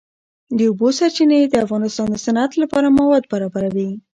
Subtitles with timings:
[0.57, 3.89] د اوبو سرچینې د افغانستان د صنعت لپاره مواد برابروي.